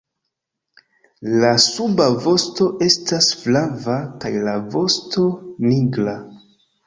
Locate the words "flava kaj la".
3.41-4.57